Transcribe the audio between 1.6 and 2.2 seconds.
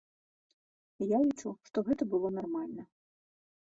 што гэта